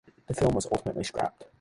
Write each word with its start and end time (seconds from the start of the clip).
The 0.25 0.33
film 0.33 0.55
was 0.55 0.65
ultimately 0.71 1.03
scrapped. 1.03 1.43